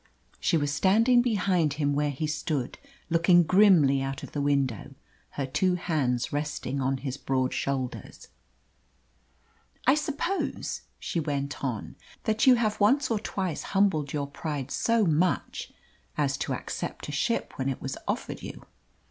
[0.39, 2.79] She was standing behind him where he stood,
[3.11, 4.95] looking grimly out of the window,
[5.37, 8.27] her two hands resting on his broad shoulders.
[9.85, 15.05] "I suppose," she went on, "that you have once or twice humbled your pride so
[15.05, 15.71] much
[16.17, 18.65] as to accept a ship when it was offered you.